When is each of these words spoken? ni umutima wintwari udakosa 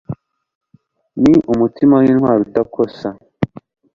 ni 1.21 1.33
umutima 1.51 1.93
wintwari 2.01 2.41
udakosa 2.47 3.07